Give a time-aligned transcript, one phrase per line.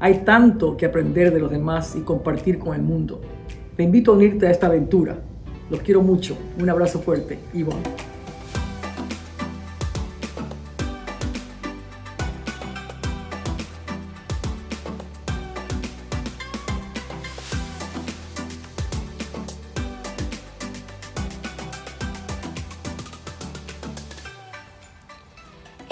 [0.00, 3.20] hay tanto que aprender de los demás y compartir con el mundo.
[3.76, 5.18] Te invito a unirte a esta aventura.
[5.70, 6.36] Los quiero mucho.
[6.60, 7.38] Un abrazo fuerte.
[7.52, 7.82] Ivonne.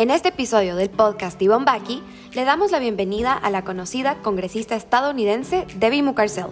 [0.03, 2.03] En este episodio del podcast Ivonne Baki,
[2.35, 6.47] le damos la bienvenida a la conocida congresista estadounidense Debbie Mucarsel.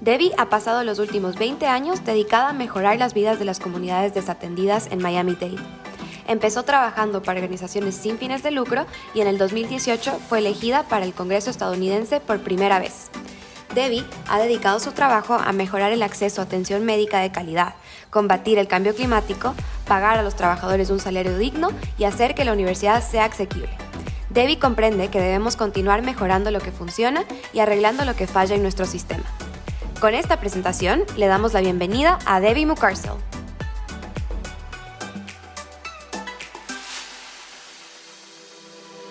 [0.00, 4.14] Debbie ha pasado los últimos 20 años dedicada a mejorar las vidas de las comunidades
[4.14, 5.58] desatendidas en Miami-Dade.
[6.26, 11.04] Empezó trabajando para organizaciones sin fines de lucro y en el 2018 fue elegida para
[11.04, 13.10] el Congreso estadounidense por primera vez.
[13.74, 17.74] Debbie ha dedicado su trabajo a mejorar el acceso a atención médica de calidad,
[18.10, 19.54] combatir el cambio climático,
[19.86, 23.89] pagar a los trabajadores un salario digno y hacer que la universidad sea asequible.
[24.30, 28.62] Debbie comprende que debemos continuar mejorando lo que funciona y arreglando lo que falla en
[28.62, 29.24] nuestro sistema.
[30.00, 33.12] Con esta presentación le damos la bienvenida a Debbie Mucarsel.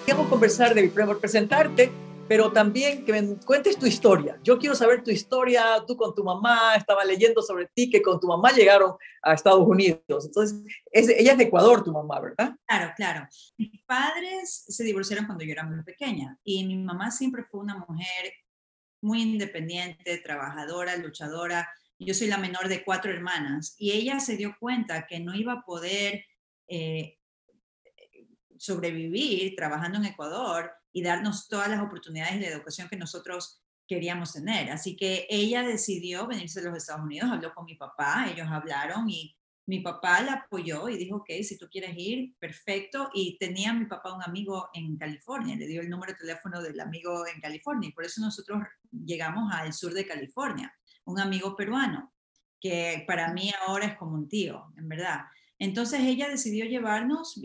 [0.05, 1.91] Queremos conversar, Debbie, por presentarte
[2.29, 4.39] pero también que me cuentes tu historia.
[4.43, 8.19] Yo quiero saber tu historia, tú con tu mamá, estaba leyendo sobre ti, que con
[8.19, 10.25] tu mamá llegaron a Estados Unidos.
[10.25, 12.55] Entonces, ella es de Ecuador, tu mamá, ¿verdad?
[12.67, 13.27] Claro, claro.
[13.57, 17.77] Mis padres se divorciaron cuando yo era muy pequeña y mi mamá siempre fue una
[17.79, 18.31] mujer
[19.01, 21.67] muy independiente, trabajadora, luchadora.
[21.97, 25.53] Yo soy la menor de cuatro hermanas y ella se dio cuenta que no iba
[25.53, 26.25] a poder
[26.67, 27.17] eh,
[28.55, 34.69] sobrevivir trabajando en Ecuador y darnos todas las oportunidades de educación que nosotros queríamos tener.
[34.69, 39.09] Así que ella decidió venirse a los Estados Unidos, habló con mi papá, ellos hablaron
[39.09, 39.35] y
[39.65, 43.09] mi papá la apoyó y dijo, ok, si tú quieres ir, perfecto.
[43.13, 46.79] Y tenía mi papá un amigo en California, le dio el número de teléfono del
[46.79, 50.73] amigo en California y por eso nosotros llegamos al sur de California,
[51.05, 52.11] un amigo peruano,
[52.59, 55.25] que para mí ahora es como un tío, en verdad.
[55.59, 57.39] Entonces ella decidió llevarnos,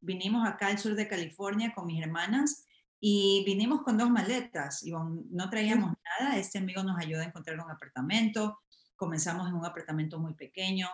[0.00, 2.67] vinimos acá al sur de California con mis hermanas
[3.00, 6.36] y vinimos con dos maletas y no traíamos nada.
[6.36, 8.58] Este amigo nos ayudó a encontrar un apartamento.
[8.96, 10.88] Comenzamos en un apartamento muy pequeño.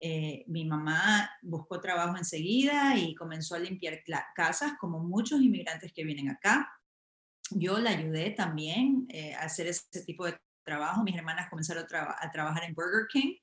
[0.00, 4.02] Eh, mi mamá buscó trabajo enseguida y comenzó a limpiar
[4.34, 6.72] casas como muchos inmigrantes que vienen acá.
[7.50, 11.02] Yo la ayudé también eh, a hacer ese tipo de trabajo.
[11.02, 13.34] Mis hermanas comenzaron a, trabajar en Burger King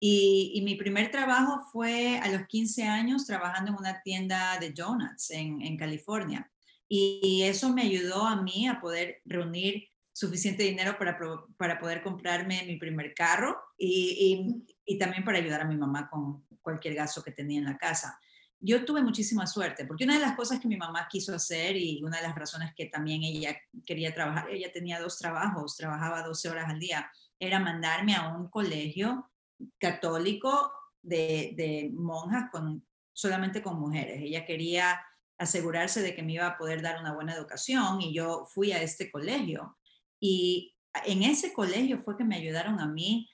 [0.00, 5.30] y, mi primer trabajo fue a los 15 años trabajando en una tienda de donuts
[5.30, 6.50] en, en California.
[6.92, 11.16] Y eso me ayudó a mí a poder reunir suficiente dinero para,
[11.56, 16.44] para poder comprarme mi primer carro y, y, también para ayudar a mi mamá con
[16.60, 18.18] cualquier gasto que tenía en la casa.
[18.58, 22.02] Yo tuve muchísima suerte, porque una de las cosas que mi mamá quiso hacer y
[22.02, 26.50] una de las razones que también ella quería trabajar, ella tenía dos trabajos, trabajaba 12
[26.50, 27.08] horas al día,
[27.38, 29.30] era mandarme a un colegio
[29.78, 30.72] católico
[31.02, 34.20] de, de monjas con, solamente con mujeres.
[34.22, 35.00] Ella quería
[35.40, 38.82] asegurarse de que me iba a poder dar una buena educación y yo fui a
[38.82, 39.78] este colegio.
[40.20, 43.28] Y en ese colegio fue que me ayudaron a mí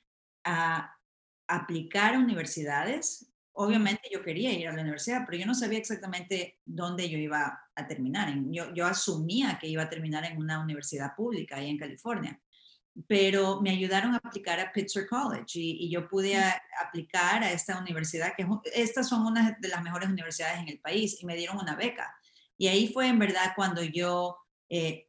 [0.45, 0.95] a
[1.49, 3.33] aplicar a universidades.
[3.53, 7.61] Obviamente yo quería ir a la universidad, pero yo no sabía exactamente dónde yo iba
[7.75, 8.33] a terminar.
[8.53, 12.41] Yo, yo asumía que iba a terminar en una universidad pública ahí en California
[13.07, 16.37] pero me ayudaron a aplicar a Pittsburgh College y, yo pude
[16.83, 21.19] aplicar a esta universidad, que estas son una de las mejores universidades en el país,
[21.21, 22.15] y me dieron una beca.
[22.57, 24.39] Y ahí fue en verdad cuando yo
[24.71, 25.09] eh,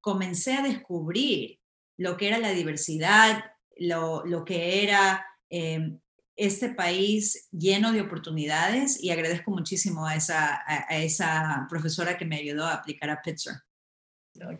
[0.00, 1.60] comencé a descubrir
[1.98, 3.44] lo que era la diversidad,
[3.76, 5.98] lo, lo que era eh,
[6.36, 12.36] este país lleno de oportunidades y agradezco muchísimo a esa, a esa profesora que me
[12.36, 13.60] ayudó a aplicar a Pittsburgh.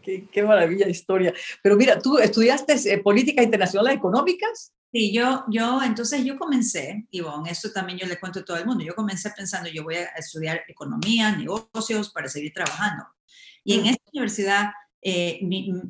[0.02, 1.32] Qué, qué, maravilla historia.
[1.62, 4.72] Pero mira, tú estudiaste eh, políticas internacionales económicas.
[4.92, 8.66] Sí, yo, yo, entonces yo comencé, Ivonne, esto también yo le cuento a todo el
[8.66, 13.04] mundo, yo comencé pensando, yo voy a estudiar economía, negocios para seguir trabajando.
[13.62, 13.86] Y en mm.
[13.86, 14.70] esta universidad
[15.00, 15.38] eh,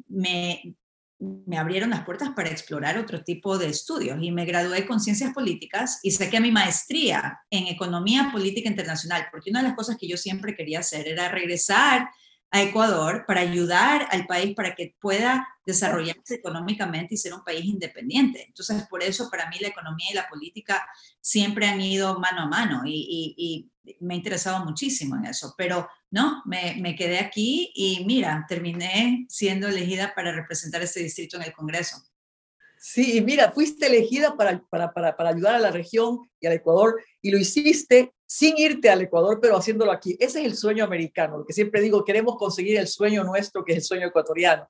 [0.09, 0.77] me,
[1.19, 5.33] me, abrieron las puertas para explorar otro tipo de estudios y me gradué con ciencias
[5.33, 10.09] políticas y saqué mi maestría en economía política internacional, porque una de las cosas que
[10.09, 12.11] yo siempre quería hacer era regresar
[12.51, 17.65] a Ecuador para ayudar al país para que pueda desarrollarse económicamente y ser un país
[17.65, 18.45] independiente.
[18.49, 20.85] Entonces, por eso para mí la economía y la política
[21.21, 25.55] siempre han ido mano a mano y, me ha interesado muchísimo en eso.
[25.59, 31.37] Pero no, me, me, quedé aquí y mira, terminé siendo elegida para representar este distrito
[31.37, 31.97] en el Congreso.
[32.83, 36.99] Sí, mira, fuiste elegida para, para, para, para, ayudar a la región y al Ecuador
[37.21, 40.17] y lo hiciste sin irte al Ecuador, pero haciéndolo aquí.
[40.19, 43.73] Ese es el sueño americano, lo que siempre digo, queremos conseguir el sueño nuestro, que
[43.73, 44.67] es el sueño ecuatoriano.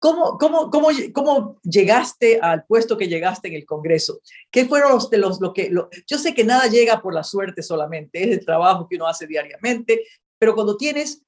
[0.00, 4.18] ¿Cómo, cómo, cómo, cómo llegaste al puesto que llegaste en el Congreso?
[4.50, 5.72] ¿Qué fueron los, de los lo que...
[6.08, 9.28] Yo sé que nada llega por la suerte solamente, es el trabajo que uno hace
[9.28, 10.02] diariamente,
[10.36, 11.22] pero cuando tienes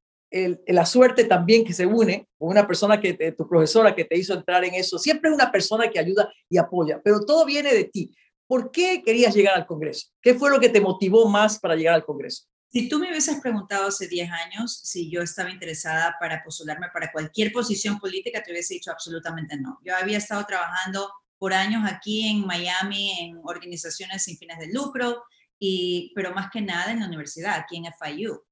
[0.66, 4.34] la suerte también que se une con una persona que tu profesora que te hizo
[4.34, 7.84] entrar en eso, siempre es una persona que ayuda y apoya, pero todo viene de
[7.84, 8.14] ti.
[8.46, 10.08] ¿Por qué querías llegar al Congreso?
[10.20, 12.44] ¿Qué fue lo que te motivó más para llegar al Congreso?
[12.68, 17.12] Si tú me hubieses preguntado hace 10 años si yo estaba interesada para postularme para
[17.12, 19.78] cualquier posición política, te hubiese dicho absolutamente no.
[19.84, 21.08] Yo había estado trabajando
[21.38, 25.22] por años aquí en Miami en organizaciones sin fines de lucro,
[25.60, 28.42] y, pero más que nada en la universidad, aquí en FIU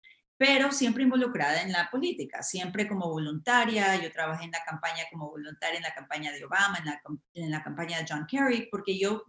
[0.42, 3.94] pero siempre involucrada en la política, siempre como voluntaria.
[4.02, 7.00] Yo trabajé en la campaña como voluntaria en la campaña de Obama, en la,
[7.34, 9.22] en la campaña de John Kerry, porque yo,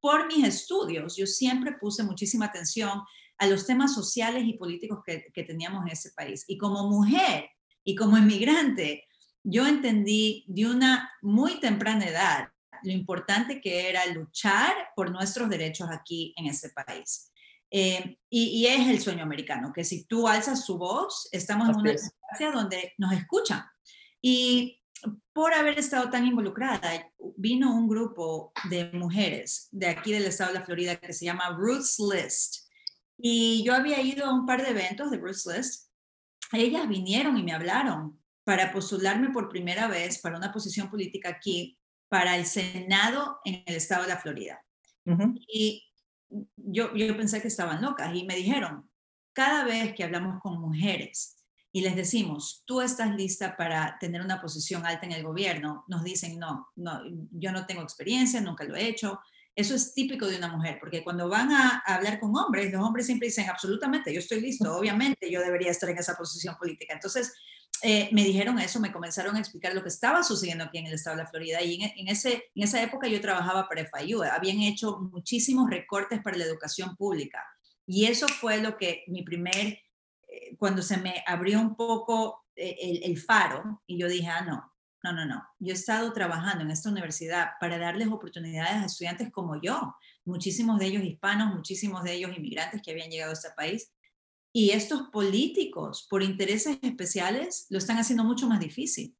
[0.00, 3.00] por mis estudios, yo siempre puse muchísima atención
[3.38, 6.44] a los temas sociales y políticos que, que teníamos en ese país.
[6.48, 7.48] Y como mujer
[7.84, 9.04] y como inmigrante,
[9.44, 12.48] yo entendí de una muy temprana edad
[12.82, 17.30] lo importante que era luchar por nuestros derechos aquí en ese país.
[17.78, 21.98] Eh, y, es el sueño americano, que si tú alzas su voz, estamos en una
[21.98, 23.64] situación donde nos escuchan.
[24.22, 24.82] Y
[25.34, 30.60] por haber estado tan involucrada, vino un grupo de mujeres de aquí del estado de
[30.60, 32.66] la Florida que se llama Ruth's List.
[33.18, 35.90] Y yo había ido a un par de eventos de Ruth's List.
[36.52, 41.78] Ellas vinieron y me hablaron para postularme por primera vez para una posición política aquí,
[42.08, 44.62] para el Senado en el estado de la Florida.
[45.46, 45.85] Y
[46.56, 48.88] yo, yo pensé que estaban locas y me dijeron,
[49.32, 51.36] cada vez que hablamos con mujeres
[51.72, 56.02] y les decimos, tú estás lista para tener una posición alta en el gobierno, nos
[56.04, 57.02] dicen, no, no,
[57.32, 59.20] yo no tengo experiencia, nunca lo he hecho.
[59.54, 63.04] Eso es típico de una mujer, porque cuando van a, hablar con hombres, los hombres
[63.04, 66.94] siempre dicen, absolutamente, yo estoy listo, obviamente yo debería estar en esa posición política.
[66.94, 67.34] Entonces,
[67.82, 70.94] eh, me dijeron eso, me comenzaron a explicar lo que estaba sucediendo aquí en el
[70.94, 71.62] estado de la Florida.
[71.62, 74.22] Y en, ese, en esa época yo trabajaba para FIU.
[74.22, 77.44] Habían hecho muchísimos recortes para la educación pública.
[77.86, 79.78] Y eso fue lo que mi primer,
[80.28, 84.44] eh, cuando se me abrió un poco eh, el, el, faro, y yo dije, ah,
[84.44, 84.72] no,
[85.02, 85.44] no, no, no.
[85.58, 89.94] Yo he estado trabajando en esta universidad para darles oportunidades a estudiantes como yo,
[90.24, 93.92] muchísimos de ellos hispanos, muchísimos de ellos inmigrantes que habían llegado a este país
[94.56, 99.14] y estos políticos, por intereses especiales, lo están haciendo mucho más difícil.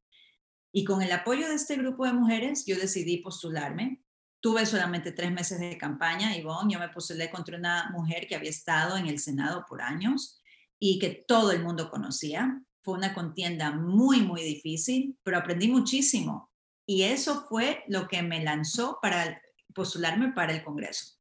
[0.73, 4.01] Y con el apoyo de este grupo de mujeres, yo decidí postularme.
[4.39, 6.73] Tuve solamente tres meses de campaña, Ivonne.
[6.73, 10.41] Yo me postulé contra una mujer que había estado en el Senado por años
[10.79, 12.59] y que todo el mundo conocía.
[12.81, 16.49] Fue una contienda muy, muy difícil, pero aprendí muchísimo.
[16.87, 19.39] Y eso fue lo que me lanzó para
[19.75, 21.16] postularme para el Congreso.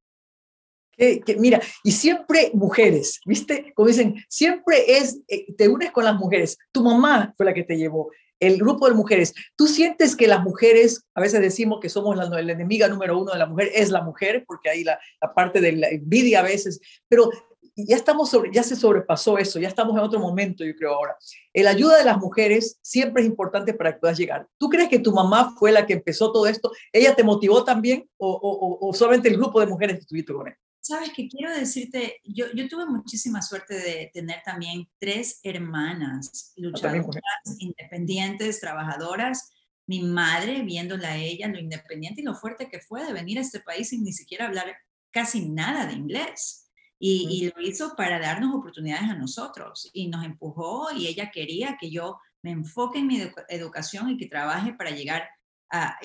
[0.96, 3.72] Que, mira, y siempre mujeres, ¿viste?
[3.74, 6.56] Como dicen, siempre es, eh, te unes con las mujeres.
[6.72, 8.10] Tu mamá fue la que te llevó,
[8.40, 9.34] el grupo de mujeres.
[9.56, 13.32] ¿Tú sientes que las mujeres, a veces decimos que somos la, la enemiga número uno
[13.32, 16.44] de la mujer, es la mujer, porque hay la, la parte de la envidia a
[16.44, 17.30] veces, pero
[17.76, 21.16] ya estamos sobre, ya se sobrepasó eso, ya estamos en otro momento, yo creo ahora.
[21.52, 24.48] La ayuda de las mujeres siempre es importante para que puedas llegar.
[24.58, 26.72] ¿Tú crees que tu mamá fue la que empezó todo esto?
[26.90, 30.54] ¿Ella te motivó también o, o, o solamente el grupo de mujeres que estuviste con?
[30.87, 37.57] Sabes que quiero decirte, yo, yo tuve muchísima suerte de tener también tres hermanas luchadoras,
[37.59, 39.52] independientes, trabajadoras.
[39.88, 43.40] Mi madre, viéndola a ella, lo independiente y lo fuerte que fue de venir a
[43.40, 44.76] este país sin ni siquiera hablar
[45.11, 46.71] casi nada de inglés.
[47.00, 51.78] Y, y, lo hizo para darnos oportunidades a nosotros y nos empujó y ella quería
[51.81, 55.28] que yo me enfoque en mi educación y que trabaje para llegar
[55.70, 55.99] a,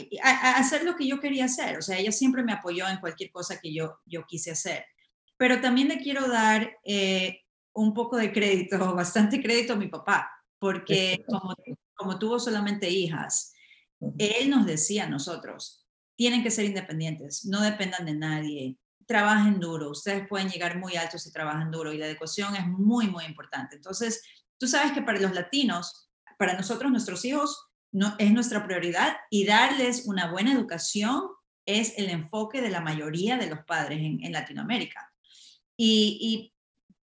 [0.58, 1.77] hacer lo que yo quería hacer.
[1.77, 4.86] O sea, ella siempre me apoyó en cualquier cosa que yo, yo quise hacer.
[5.38, 7.41] Pero también le quiero dar eh,
[7.74, 11.56] un poco de crédito, bastante crédito a mi papá, porque como,
[11.96, 13.53] como tuvo solamente hijas,
[14.18, 19.89] él nos decía a nosotros, tienen que ser independientes, no dependan de nadie, trabajen duro,
[19.89, 23.75] ustedes pueden llegar muy altos si trabajan duro y la educación es muy, muy importante.
[23.75, 24.24] Entonces,
[24.58, 29.45] tú sabes que para los latinos, para nosotros, nuestros hijos, no, es nuestra prioridad y
[29.45, 31.24] darles una buena educación
[31.65, 35.12] es el enfoque de la mayoría de los padres en, Latinoamérica.
[35.77, 36.53] Y,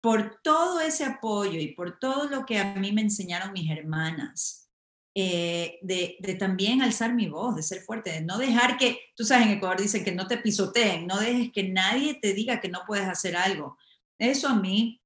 [0.01, 4.69] por todo ese apoyo y por todo lo que a mí me enseñaron mis hermanas,
[5.13, 9.25] eh, de, de, también alzar mi voz, de ser fuerte, de no dejar que, tú
[9.25, 12.69] sabes, en Ecuador dicen que no te pisoteen, no dejes que nadie te diga que
[12.69, 13.77] no puedes hacer algo.
[14.17, 15.01] Eso a mí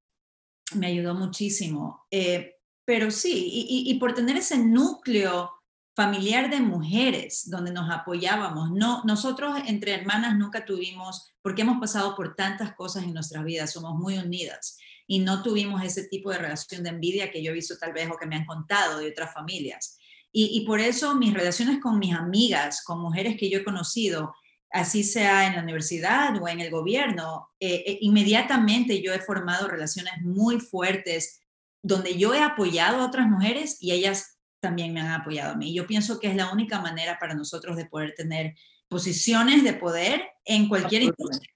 [0.76, 2.06] me ayudó muchísimo.
[2.12, 2.54] Eh,
[2.84, 5.50] pero sí, y, y, por tener ese núcleo
[5.94, 8.72] familiar de mujeres donde nos apoyábamos.
[8.72, 13.72] No, nosotros entre hermanas nunca tuvimos, porque hemos pasado por tantas cosas en nuestras vidas,
[13.72, 17.54] somos muy unidas y no tuvimos ese tipo de relación de envidia que yo he
[17.54, 19.98] visto tal vez o que me han contado de otras familias.
[20.36, 24.34] Y, por eso mis relaciones con mis amigas, con mujeres que yo he conocido,
[24.72, 29.68] así sea en la universidad o en el gobierno, eh, eh, inmediatamente yo he formado
[29.68, 31.40] relaciones muy fuertes
[31.82, 34.33] donde yo he apoyado a otras mujeres y ellas
[34.64, 35.74] también me han apoyado a mí.
[35.74, 38.54] Yo pienso que es la única manera para nosotros de poder tener
[38.88, 41.52] posiciones de poder en cualquier industria.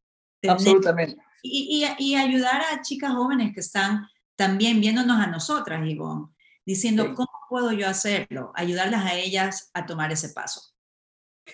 [0.46, 1.16] Absolutamente.
[1.42, 6.26] Y, y, ayudar a chicas jóvenes que están también viéndonos a nosotras, Ivonne,
[6.66, 8.52] diciendo, ¿cómo puedo yo hacerlo?
[8.54, 10.60] Ayudarlas a ellas a tomar ese paso.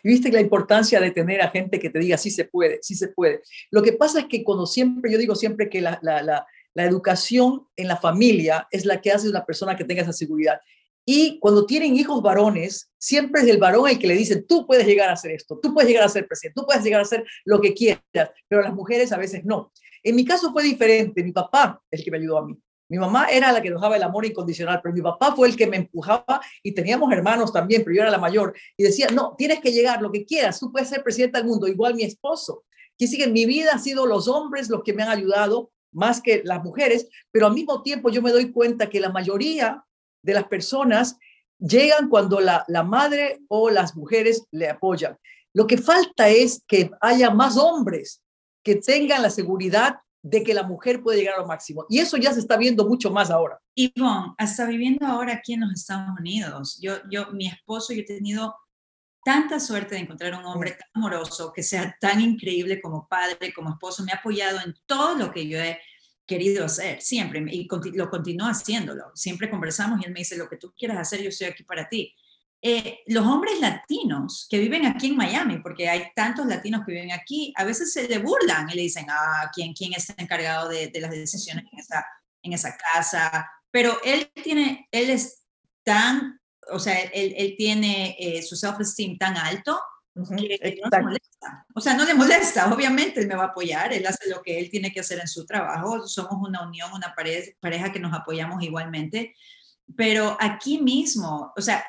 [0.03, 2.97] Y viste la importancia de tener a gente que te diga, sí se puede, sí
[2.97, 3.43] se puede.
[3.71, 6.85] Lo que pasa es que cuando siempre, yo digo siempre que la, la, la, la
[6.85, 10.61] educación en la familia es la que hace una persona que tenga esa seguridad.
[11.05, 14.87] Y cuando tienen hijos varones, siempre es el varón el que le dicen, tú puedes
[14.87, 17.25] llegar a hacer esto, tú puedes llegar a ser presidente, tú puedes llegar a hacer
[17.45, 19.73] lo que quieras, pero las mujeres a veces no.
[20.03, 22.57] En mi caso fue diferente, mi papá es el que me ayudó a mí.
[22.89, 25.67] Mi mamá era la que dejaba el amor incondicional, pero mi papá fue el que
[25.67, 28.55] me empujaba y teníamos hermanos también, pero yo era la mayor.
[28.77, 31.67] Y decía, no, tienes que llegar, lo que quieras, tú puedes ser presidente del mundo,
[31.67, 32.65] igual mi esposo.
[32.99, 36.43] Que sigue, mi vida ha sido los hombres los que me han ayudado más que
[36.45, 39.85] las mujeres, pero al mismo tiempo yo me doy cuenta que la mayoría
[40.25, 41.16] de las personas
[41.59, 45.16] llegan cuando la, la madre o las mujeres le apoyan.
[45.52, 48.23] Lo que falta es que haya más hombres
[48.64, 51.85] que tengan la seguridad de que la mujer puede llegar a lo máximo.
[51.88, 53.61] Y eso ya se está viendo mucho más ahora.
[53.75, 58.04] Ivonne, hasta viviendo ahora aquí en los Estados Unidos, yo, yo, mi esposo, yo he
[58.04, 58.57] tenido
[59.23, 64.02] tanta suerte de encontrar un hombre amoroso, que sea tan increíble como padre, como esposo,
[64.02, 65.78] me ha apoyado en todo lo que yo he
[66.26, 69.11] querido hacer, siempre, y lo continúa haciéndolo.
[69.14, 71.88] Siempre conversamos y él me dice, lo que tú quieras hacer, yo estoy aquí para
[71.88, 72.14] ti.
[72.62, 77.12] Eh, los hombres latinos que viven aquí en Miami, porque hay tantos latinos que viven
[77.12, 80.90] aquí, a veces se le burlan y le dicen, ah, ¿quién, quién está encargado de,
[80.99, 82.07] las decisiones en esa,
[82.43, 83.50] en esa casa?
[83.71, 85.43] Pero él tiene, él es
[85.83, 86.40] tan,
[86.71, 89.78] o sea, él, él tiene eh, su self-esteem tan alto
[90.14, 91.66] que no le molesta.
[91.75, 94.59] O sea, no le molesta, obviamente él me va a apoyar, él hace lo que
[94.59, 98.14] él tiene que hacer en su trabajo, somos una unión, una pareja, pareja que nos
[98.14, 99.35] apoyamos igualmente,
[99.97, 101.85] pero aquí mismo, o sea,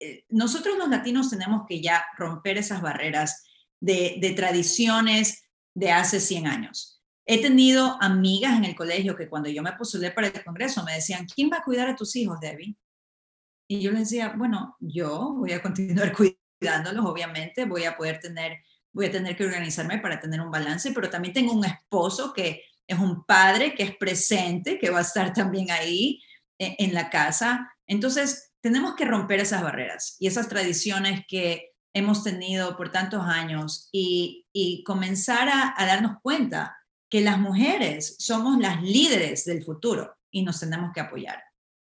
[0.00, 3.44] eh, nosotros los latinos tenemos que ya romper esas barreras
[3.80, 7.02] de, tradiciones de hace 100 años.
[7.24, 10.94] He tenido amigas en el colegio que cuando yo me postulé para el Congreso me
[10.94, 12.76] decían, ¿quién va a cuidar a tus hijos, Debbie?
[13.68, 16.12] Y yo les decía, bueno, yo voy a continuar
[16.58, 18.58] cuidándolos, obviamente, voy a poder tener,
[18.92, 22.62] voy a tener que organizarme para tener un balance, pero también tengo un esposo que
[22.86, 26.20] es un padre que es presente, que va a estar también ahí
[26.58, 27.70] eh, en la casa.
[27.86, 33.88] Entonces, tenemos que romper esas barreras y esas tradiciones que hemos tenido por tantos años
[33.92, 34.44] y,
[34.84, 36.76] comenzar a, darnos cuenta
[37.08, 41.42] que las mujeres somos las líderes del futuro y nos tenemos que apoyar.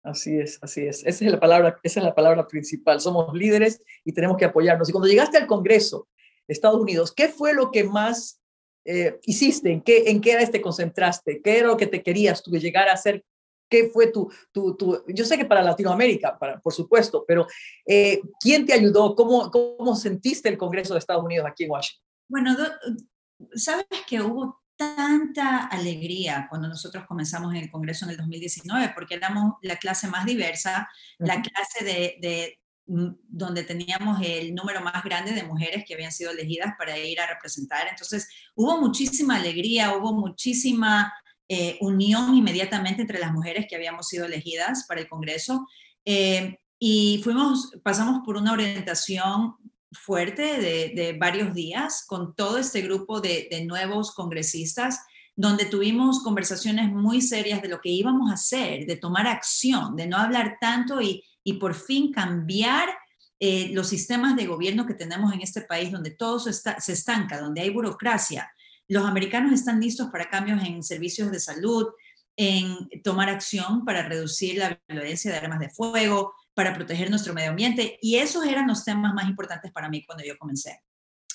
[0.04, 1.06] Así es, así es.
[1.06, 3.00] Esa es la palabra, esa es la palabra principal.
[3.00, 4.90] Somos líderes y tenemos que apoyarnos.
[4.90, 6.08] Y cuando llegaste al Congreso
[6.48, 8.42] de Estados Unidos, ¿qué fue lo que más
[8.86, 9.72] eh, hiciste?
[9.72, 11.42] ¿En qué, ¿En qué este concentraste?
[11.42, 13.24] ¿Qué era lo que te querías tú llegar a ser
[13.72, 17.48] ¿Qué fue tu, tu, tu, yo sé que para Latinoamérica, para, por supuesto, pero
[17.86, 19.16] eh, ¿quién te ayudó?
[19.16, 22.06] ¿Cómo, ¿Cómo sentiste el Congreso de Estados Unidos aquí en Washington?
[22.28, 22.58] Bueno,
[23.56, 29.14] sabes que hubo tanta alegría cuando nosotros comenzamos en el Congreso en el 2019, porque
[29.14, 35.04] éramos la clase más diversa, la clase de, de mm, donde teníamos el número más
[35.04, 37.88] grande de mujeres que habían sido elegidas para ir a representar.
[37.88, 41.14] Entonces, hubo muchísima alegría, hubo muchísima
[41.48, 45.68] eh, unión inmediatamente entre las mujeres que habíamos sido elegidas para el Congreso.
[46.06, 49.58] Eh, y fuimos, pasamos por una orientación
[49.92, 55.00] fuerte de, varios días con todo este grupo de, nuevos congresistas,
[55.36, 60.08] donde tuvimos conversaciones muy serias de lo que íbamos a hacer, de tomar acción, de
[60.08, 61.24] no hablar tanto y,
[61.60, 62.90] por fin cambiar
[63.40, 67.42] eh, los sistemas de gobierno que tenemos en este país, donde todo se, se estanca,
[67.42, 68.52] donde hay burocracia,
[68.92, 71.88] los americanos están listos para cambios en servicios de salud,
[72.36, 77.52] en tomar acción para reducir la violencia de armas de fuego, para proteger nuestro medio
[77.52, 77.98] ambiente.
[78.02, 80.82] Y esos eran los temas más importantes para mí cuando yo comencé.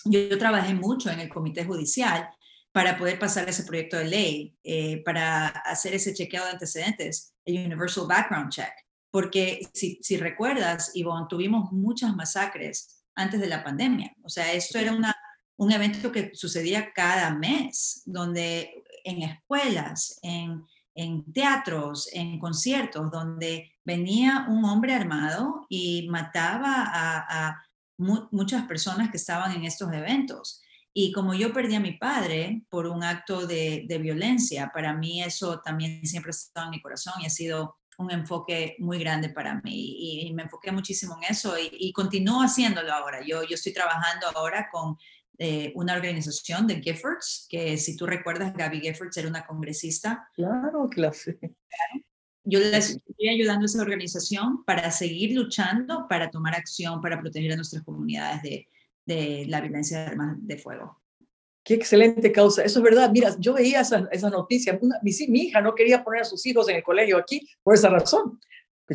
[0.05, 2.29] Yo, trabajé mucho en el comité judicial
[2.73, 7.65] para poder pasar ese proyecto de ley, eh, para hacer ese chequeo de antecedentes, el
[7.65, 8.73] Universal Background Check.
[9.11, 14.15] Porque si, si recuerdas, Ivonne, tuvimos muchas masacres antes de la pandemia.
[14.23, 14.97] O sea, esto era
[15.57, 20.63] un evento que sucedía cada mes, donde en escuelas, en,
[20.97, 27.63] en teatros, en conciertos, donde venía un hombre armado y mataba a,
[27.99, 30.61] muchas personas que estaban en estos eventos.
[30.93, 35.61] Y como yo perdí a mi padre por un acto de, violencia, para mí eso
[35.61, 39.63] también siempre ha estado en mi corazón y ha sido un enfoque muy grande para
[39.63, 40.27] mí.
[40.27, 43.21] Y, me enfoqué muchísimo en eso y, y continúo haciéndolo ahora.
[43.27, 44.99] Yo, yo estoy trabajando ahora con
[45.39, 50.29] eh, una organización de Giffords, que si tú recuerdas, Gaby Giffords era una congresista.
[50.35, 51.39] Claro, clase.
[52.45, 57.53] Yo les estoy ayudando a esa organización para seguir luchando, para tomar acción, para proteger
[57.53, 58.69] a nuestras comunidades de,
[59.05, 61.03] de la violencia de armas de fuego.
[61.65, 62.63] Qué excelente causa.
[62.63, 63.11] Eso es verdad.
[63.11, 64.79] Mira, yo veía esa, esa noticia.
[65.03, 67.89] mi, mi, hija no quería poner a sus hijos en el colegio aquí por esa
[67.89, 68.39] razón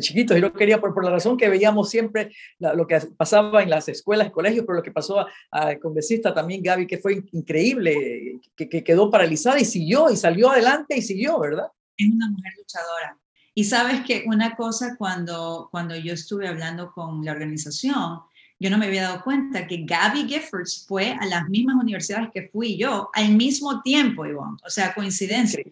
[0.00, 3.70] chiquitos, y no quería, por, por la razón que veíamos siempre lo que pasaba en
[3.70, 8.68] las escuelas, colegios, pero lo que pasó a, congresista también, Gaby, que fue increíble, que,
[8.68, 11.66] que, quedó paralizada y siguió, y salió adelante y siguió, ¿verdad?
[11.96, 13.18] Es una mujer luchadora.
[13.54, 18.20] Y sabes que una cosa, cuando, cuando yo estuve hablando con la organización,
[18.58, 22.48] yo no me había dado cuenta que Gaby Giffords fue a las mismas universidades que
[22.48, 24.56] fui yo al mismo tiempo, Ivonne.
[24.64, 25.62] O sea, coincidencia.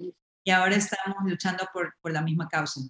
[0.43, 2.81] Y ahora estamos luchando por, por la misma causa.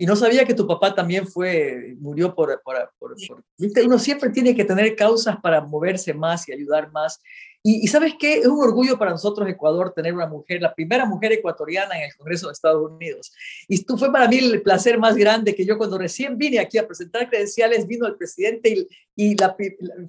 [0.00, 3.16] Y no sabía que tu papá también fue, murió por, por, por,
[3.58, 3.82] ¿viste?
[3.82, 7.20] Uno siempre tiene que tener causas para moverse más y ayudar más.
[7.64, 11.32] Y, sabes qué, es un orgullo para nosotros Ecuador tener una mujer, la primera mujer
[11.32, 13.32] ecuatoriana en el Congreso de Estados Unidos.
[13.66, 16.78] Y tú fue para mí el placer más grande que yo cuando recién vine aquí
[16.78, 19.56] a presentar credenciales, vino el presidente y, y la,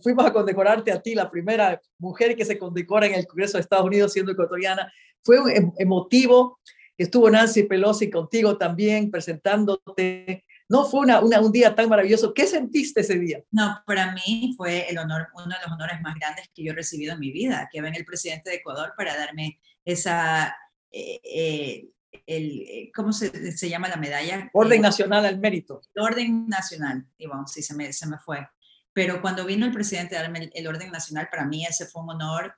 [0.01, 3.61] fuimos a condecorarte a ti, la primera mujer que se condecora en el Congreso de
[3.61, 4.93] Estados Unidos siendo ecuatoriana.
[5.23, 6.59] Fue un em, emotivo
[7.03, 10.45] estuvo Nancy Pelosi contigo también presentándote.
[10.67, 12.33] No fue una, un día tan maravilloso.
[12.33, 13.41] ¿Qué sentiste ese día?
[13.51, 16.75] No, para mí fue el honor, uno de los honores más grandes que yo he
[16.75, 20.55] recibido en mi vida, que venga el presidente de Ecuador para darme esa,
[20.91, 21.87] eh, eh,
[22.27, 24.49] el, eh, ¿cómo se, se, llama la medalla?
[24.53, 25.81] Orden Nacional al Mérito.
[25.95, 28.47] Orden Nacional, y bueno, sí, se me, se me fue.
[28.93, 32.03] Pero cuando vino el presidente a darme el, el Orden Nacional, para mí ese fue
[32.03, 32.55] un honor,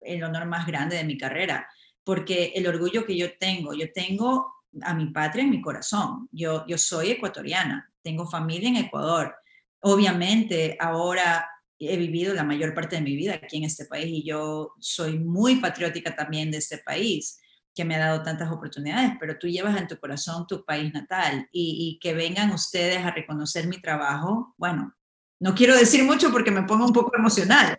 [0.00, 1.68] el honor más grande de mi carrera
[2.06, 6.64] porque el orgullo que yo tengo, yo tengo a mi patria en mi corazón, yo,
[6.68, 9.34] yo soy ecuatoriana, tengo familia en Ecuador.
[9.80, 11.48] Obviamente ahora
[11.80, 15.18] he vivido la mayor parte de mi vida aquí en este país y yo soy
[15.18, 17.40] muy patriótica también de este país
[17.74, 21.48] que me ha dado tantas oportunidades, pero tú llevas en tu corazón tu país natal
[21.50, 24.94] y, y que vengan ustedes a reconocer mi trabajo, bueno,
[25.40, 27.76] no quiero decir mucho porque me pongo un poco emocional,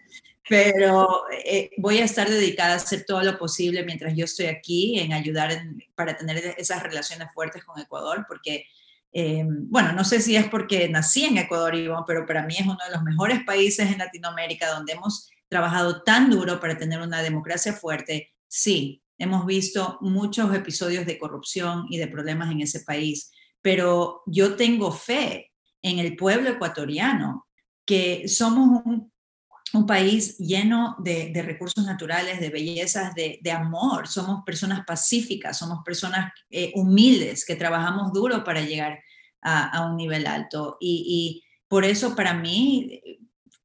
[0.49, 4.99] pero eh, voy a estar dedicada a hacer todo lo posible mientras yo estoy aquí
[4.99, 5.51] en ayudar
[5.95, 8.65] para tener esas relaciones fuertes con Ecuador, porque,
[9.12, 12.65] eh, bueno, no sé si es porque nací en Ecuador, Ivonne, pero para mí es
[12.65, 17.21] uno de los mejores países en Latinoamérica donde hemos trabajado tan duro para tener una
[17.21, 18.33] democracia fuerte.
[18.47, 23.31] Sí, hemos visto muchos episodios de corrupción y de problemas en ese país,
[23.62, 27.47] pero yo tengo fe en el pueblo ecuatoriano,
[27.86, 29.12] que somos un
[29.73, 34.08] un país lleno de, recursos naturales, de bellezas, de, amor.
[34.08, 38.99] Somos personas pacíficas, somos personas eh, humildes que trabajamos duro para llegar
[39.41, 40.77] a, un nivel alto.
[40.80, 43.01] Y, por eso para mí,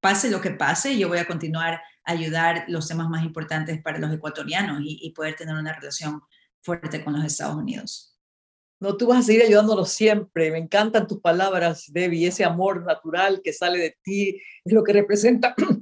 [0.00, 3.98] pase lo que pase, yo voy a continuar a ayudar los temas más importantes para
[3.98, 6.20] los ecuatorianos y, poder tener una relación
[6.62, 8.18] fuerte con los Estados Unidos.
[8.80, 10.50] No, tú vas a seguir ayudándonos siempre.
[10.50, 14.92] Me encantan tus palabras, Debbie, ese amor natural que sale de ti, es lo que
[14.92, 15.54] representa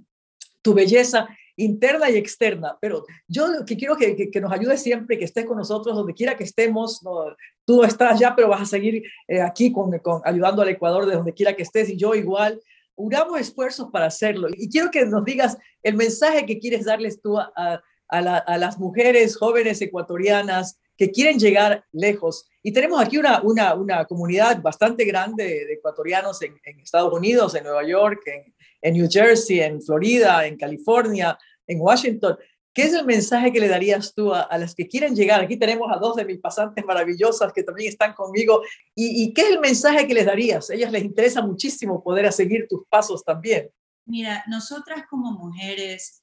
[0.62, 2.76] tu belleza interna y externa.
[2.80, 6.36] Pero yo que quiero que, que, nos ayude siempre, que estés con nosotros donde quiera
[6.36, 7.02] que estemos.
[7.02, 11.06] No, tú estás ya, pero vas a seguir eh, aquí con, con, ayudando al Ecuador
[11.06, 12.60] de donde quiera que estés y yo igual.
[12.96, 14.48] Unamos esfuerzos para hacerlo.
[14.54, 18.78] Y quiero que nos digas el mensaje que quieres darles tú a, a, a las
[18.78, 22.46] mujeres jóvenes ecuatorianas que quieren llegar lejos.
[22.62, 27.54] Y tenemos aquí una, una, una comunidad bastante grande de, ecuatorianos en, en, Estados Unidos,
[27.54, 32.36] en Nueva York, en, en New Jersey, en Florida, en California, en Washington.
[32.74, 35.40] ¿Qué es el mensaje que le darías tú a, las que quieren llegar?
[35.40, 38.60] Aquí tenemos a dos de mis pasantes maravillosas que también están conmigo.
[38.94, 40.68] ¿Y, ¿Y, qué es el mensaje que les darías?
[40.68, 43.70] A ellas les interesa muchísimo poder seguir tus pasos también.
[44.04, 46.22] Mira, nosotras como mujeres,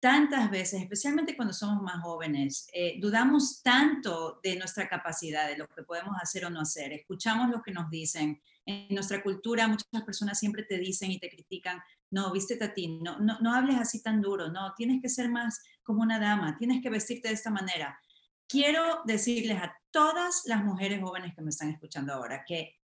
[0.00, 5.66] tantas veces, especialmente cuando somos más jóvenes, eh, dudamos tanto de nuestra capacidad, de lo
[5.68, 6.92] que podemos hacer o no hacer.
[6.92, 11.30] Escuchamos lo que nos dicen en nuestra cultura muchas personas siempre te dicen y te
[11.30, 11.80] critican,
[12.10, 15.30] no, viste a ti, no, no, no hables así tan duro, no, tienes que ser
[15.30, 17.98] más como una dama, tienes que vestirte de esta manera.
[18.46, 22.76] Quiero decirles a todas las mujeres jóvenes que me están escuchando ahora que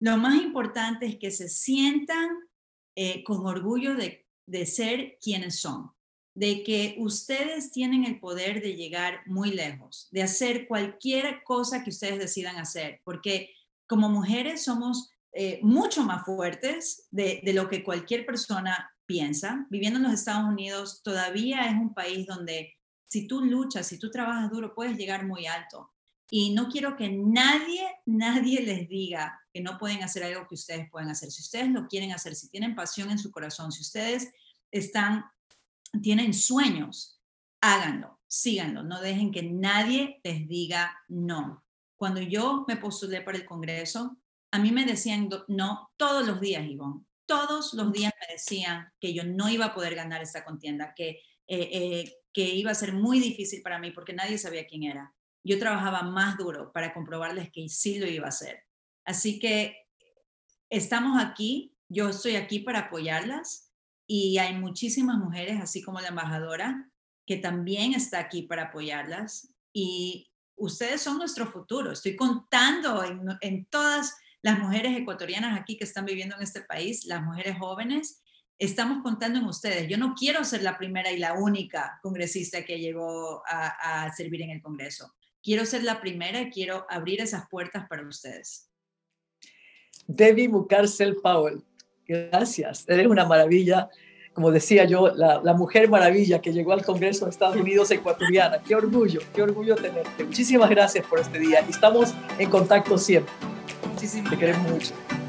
[0.00, 2.28] lo más importante es que se sientan
[2.94, 5.92] eh, con orgullo de, de ser quienes son,
[6.34, 11.90] de que ustedes tienen el poder de llegar muy lejos, de hacer cualquier cosa que
[11.90, 13.50] ustedes decidan hacer, porque
[13.86, 19.66] como mujeres somos eh, mucho más fuertes de, lo que cualquier persona piensa.
[19.70, 22.74] Viviendo en los Estados Unidos todavía es un país donde
[23.08, 25.90] si tú luchas, si tú trabajas duro, puedes llegar muy alto.
[26.30, 30.90] Y no quiero que nadie, nadie les diga que no pueden hacer algo que ustedes
[30.90, 31.30] pueden hacer.
[31.30, 34.32] Si ustedes lo quieren hacer, si tienen pasión en su corazón, si ustedes
[34.70, 35.24] están,
[36.00, 37.20] tienen sueños,
[37.60, 38.82] háganlo, síganlo.
[38.82, 41.64] No dejen que nadie les diga no.
[41.96, 44.16] Cuando yo me postulé para el Congreso,
[44.50, 47.04] a mí me decían no todos los días, Ivonne.
[47.26, 51.20] Todos los días me decían que yo no iba a poder ganar esta contienda, que,
[51.46, 55.14] eh, eh, que iba a ser muy difícil para mí porque nadie sabía quién era.
[55.44, 58.64] Yo trabajaba más duro para comprobarles que sí lo iba a hacer.
[59.04, 59.76] Así que
[60.68, 63.71] estamos aquí, yo estoy aquí para apoyarlas
[64.14, 66.86] y hay muchísimas mujeres, así como la embajadora,
[67.26, 71.92] que también está aquí para apoyarlas y ustedes son nuestro futuro.
[71.92, 77.06] Estoy contando en, en todas las mujeres ecuatorianas aquí que están viviendo en este país,
[77.06, 78.22] las mujeres jóvenes,
[78.58, 79.88] estamos contando en ustedes.
[79.88, 84.50] Yo no quiero ser la primera y la única congresista que llegó a, servir en
[84.50, 85.10] el Congreso.
[85.42, 88.68] Quiero ser la primera y quiero abrir esas puertas para ustedes.
[90.06, 91.64] Debbie Mucarcel Powell,
[92.12, 92.84] gracias.
[92.88, 93.88] Eres una maravilla.
[94.32, 98.60] Como decía yo, la, la, mujer maravilla que llegó al Congreso de Estados Unidos ecuatoriana.
[98.66, 100.24] Qué orgullo, qué orgullo tenerte.
[100.24, 101.60] Muchísimas gracias por este día.
[101.68, 103.32] Estamos en contacto siempre.
[103.92, 105.21] Muchísimas Te queremos mucho.